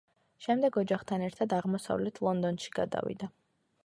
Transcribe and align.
შემდეგ 0.43 0.77
ოჯახთან 0.81 1.25
ერთად 1.27 1.53
აღმოსავლეთ 1.59 2.17
ლონდონში 2.29 2.73
გადავიდა. 2.81 3.29